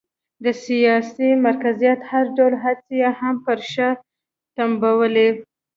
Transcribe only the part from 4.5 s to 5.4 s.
تمبولې.